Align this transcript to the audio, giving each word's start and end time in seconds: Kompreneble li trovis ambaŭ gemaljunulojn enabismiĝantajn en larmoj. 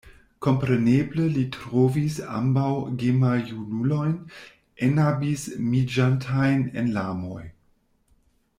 Kompreneble 0.43 1.25
li 1.33 1.43
trovis 1.55 2.15
ambaŭ 2.37 2.71
gemaljunulojn 3.03 4.15
enabismiĝantajn 4.89 6.65
en 6.83 6.91
larmoj. 6.97 7.43